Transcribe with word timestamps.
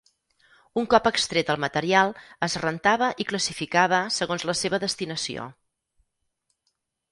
Un 0.81 0.85
cop 0.93 1.09
extret 1.09 1.51
el 1.53 1.59
material 1.63 2.13
es 2.47 2.57
rentava 2.63 3.11
i 3.25 3.29
classificava 3.33 4.01
segons 4.19 4.49
la 4.53 4.59
seva 4.63 4.83
destinació. 4.87 5.49